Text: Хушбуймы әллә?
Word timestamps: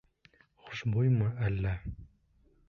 Хушбуймы 0.61 1.29
әллә? 1.49 1.75